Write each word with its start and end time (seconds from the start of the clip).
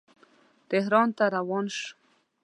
تهران 0.69 1.07
ته 1.17 1.23
روان 1.35 1.65
شو. 1.75 1.87